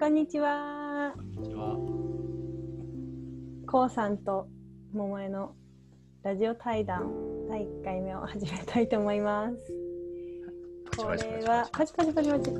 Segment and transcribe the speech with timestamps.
[0.00, 1.12] こんにちは。
[1.16, 1.76] こんにちは。
[3.66, 4.46] こうさんと
[4.94, 5.56] 桃江の
[6.22, 7.10] ラジオ対談
[7.50, 9.56] 第1回目を始めたいと思います。
[10.96, 12.52] これはパチパチパチパチ。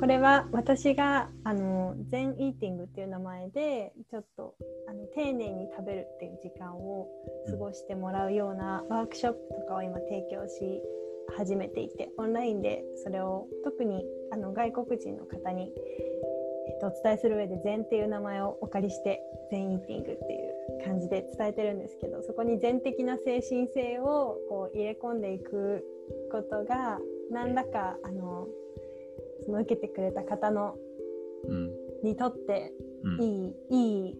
[0.00, 4.56] これは私があの全イーティングっていう名前でちょっと
[4.88, 7.06] あの丁寧に食べるっていう時間を
[7.48, 10.82] 過ごしてもらうようなワークショップとかを今提供し
[11.36, 15.70] 始めていてオンラインでそれを特にあの外国人の方に、
[16.68, 25.84] えっと、お伝えする上で禅っていう名前をお借りして全イーティングっていう感じで伝えてるんですけどそこに全的な精神性をこう入れ込んでいく
[26.30, 26.98] ことが
[27.30, 28.46] 何らかあの
[29.44, 30.76] その受けてくれた方の、
[31.48, 31.70] うん、
[32.02, 32.72] にとって
[33.20, 34.18] いい、うん、いい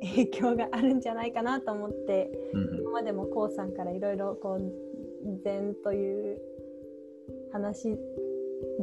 [0.00, 6.40] 影響があるんじゃないかなと思って、うん、今までも k o さんからいろいろこう禅という
[7.52, 7.96] 話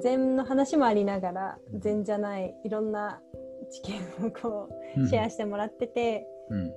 [0.01, 3.21] 禅の話もありながら禅じゃないいろんな
[3.71, 6.71] 知見をこうシェアしてもらってて、うん、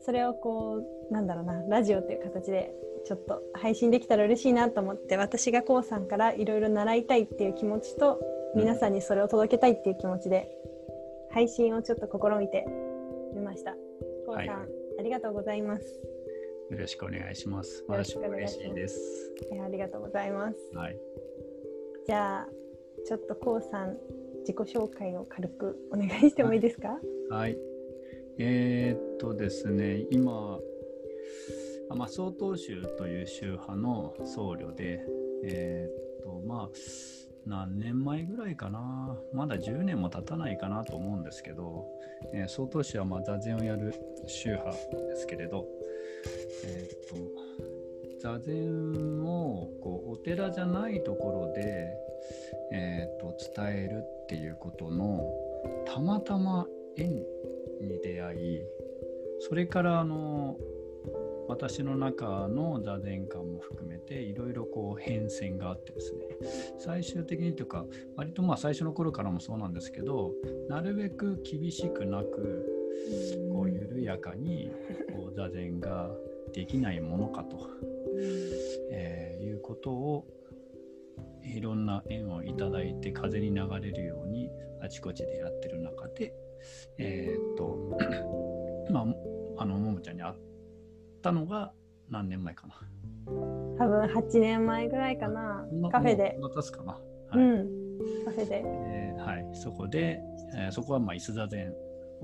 [0.00, 2.72] それをこうなんだろうなラジオっていう形で
[3.04, 8.20] ちょっと配信できたら嬉しいなと思って私が k o さんからいろいろ習いたいっていう気持ちと
[8.54, 10.50] 皆さんにそれを届けたいっていう気持ちで
[11.32, 12.66] 配信をちょっと試みて
[13.34, 13.72] みました。
[13.72, 13.78] k
[14.28, 14.48] o さん、はい、
[15.00, 16.00] ありがとうございます。
[16.70, 17.84] よろしくお願いします。
[17.88, 19.30] 私も嬉しいです。
[19.62, 20.56] ありがとうございます。
[20.74, 20.96] はい。
[22.06, 22.48] じゃあ、
[23.06, 23.96] ちょっとこうさん、
[24.40, 26.98] 自己紹介を軽くお願いしてもいいですか？
[27.30, 27.56] はい。
[28.38, 30.58] えー、っとですね、今、
[31.94, 35.04] まあ、曹洞宗という宗派の僧侶で、
[35.44, 36.68] えー、っと、まあ、
[37.46, 41.86] 何年前ぐらいかな、まだ10年も経たないかなと思うんですけど、
[42.32, 43.94] えー、曹洞宗はまあ座禅をやる
[44.26, 44.70] 宗派
[45.08, 45.66] ですけれど、
[46.64, 47.16] えっ、と
[48.22, 51.92] 座禅をこうお寺じゃないところで、
[52.72, 55.28] えーと、伝えるっていうことの
[55.92, 57.24] たまたま縁に
[58.00, 58.60] 出会い
[59.40, 60.56] それからあの
[61.48, 66.20] 私の中の座禅観も含めていろいろこう変遷があってですね。
[66.78, 67.84] 最終的にというか
[68.14, 70.30] 割とまあ最初の頃からもそうなんですけど
[70.68, 72.68] なるべく厳しくなく
[73.52, 74.70] こう緩やかに
[75.12, 76.08] こう座禅が
[76.52, 77.56] できないものかと、
[78.90, 80.26] えー、いうことを
[81.44, 84.48] いろんな縁をいただいて風に流れるように
[84.82, 86.32] あちこちでやってる中で
[86.98, 87.78] えー、っと
[88.92, 89.06] まあ
[89.62, 90.34] あのももちゃんに会っ
[91.22, 91.72] たのが
[92.10, 92.74] 何年前かな。
[93.78, 95.64] 多分8年前ぐらいかな。
[95.90, 96.38] カフェで。
[96.40, 96.98] 渡すかな、は
[97.34, 97.68] い、うん、
[98.24, 100.20] カフェで、えー、はい、そこで、
[100.56, 101.72] えー、そこはまあ椅子座禅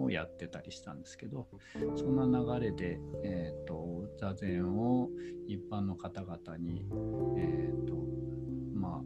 [0.03, 1.49] をやってたりしたんですけど
[1.97, 5.09] そんな流れで、えーと、座禅を
[5.47, 6.87] 一般の方々に、
[7.37, 7.95] えーと
[8.75, 9.03] まあ、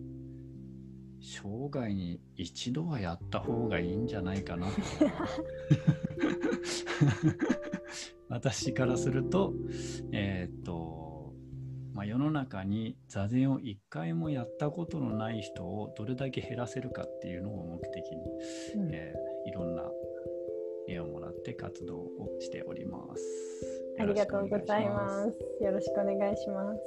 [1.20, 4.72] 生涯に一度はやった方がいいんじゃないかなと。
[8.28, 9.52] 私からすると,、
[10.12, 11.34] えーと
[11.92, 18.16] まあ、世の中に座禅を一回もやったことのない人をどれだけ減らせるかっていうのを目的に、
[18.76, 19.82] うん、えー、いろんな
[20.88, 23.22] 絵をもらって活動をしております。
[23.98, 25.64] ありがとうございます。
[25.64, 26.80] よろしくお願いします。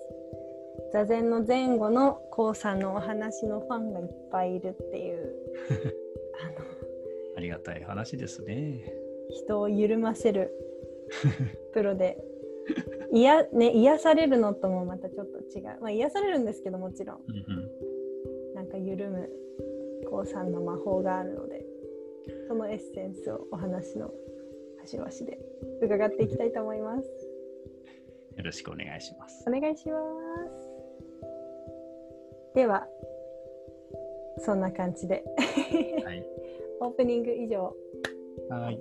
[0.92, 5.36] 座禅の前後の k さんのお話のファンがいっぱいいるっていう
[6.42, 6.66] あの
[7.38, 8.82] ありがたい話ですね。
[9.30, 10.52] 人を緩ませる
[11.74, 12.18] プロで。
[13.14, 15.64] いやね、癒されるのともまたちょっと違う。
[15.82, 17.20] まあ、癒されるんですけどもちろん。
[18.56, 19.30] なんか緩む
[20.02, 21.65] k さんの魔法があるので。
[22.48, 24.12] そのエッセンスをお話の
[24.80, 25.40] 端々で
[25.82, 27.08] 伺っていきたいと思います。
[28.38, 29.44] よろしくお願いします。
[29.48, 30.00] お願いしま
[30.60, 30.76] す。
[32.54, 32.88] では、
[34.40, 35.24] そんな感じで
[36.04, 36.26] はい、
[36.82, 37.76] オープニング以上。
[38.50, 38.80] はい。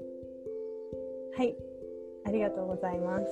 [1.36, 1.56] はい、
[2.26, 3.26] ありがとうございます。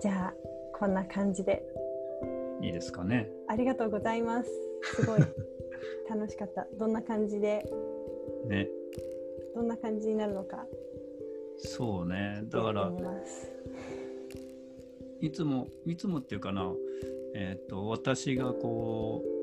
[0.00, 0.34] じゃあ、
[0.78, 1.64] こんな感じで。
[2.60, 3.30] いいですかね。
[3.48, 4.50] ありがとうございます。
[4.96, 5.20] すごい
[6.08, 6.66] 楽しかった。
[6.78, 7.64] どんな感じで
[8.48, 8.68] ね。
[9.54, 10.66] どんな感じになるのか。
[11.56, 12.42] そうね。
[12.48, 12.92] だから
[15.20, 16.70] いつもいつもっていうかな
[17.34, 19.34] えっ、ー、と私がこう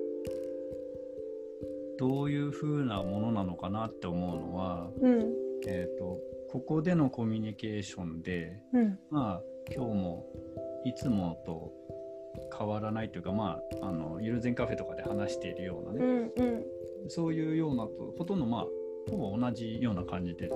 [2.00, 5.34] どういうふうなものなのかなって思うのは、うん、
[5.68, 6.20] えっ、ー、と
[6.52, 9.42] ここでのコミュニケーションで、うん、まあ
[9.74, 10.26] 今日も
[10.86, 11.72] いつもと
[12.58, 16.66] 変わらないというかまああのゆるぜんカフェとかで話しているようなね、うんうん、
[17.08, 18.68] そういうようなとほとんどまあ
[19.10, 20.50] ほぼ同じような感じで。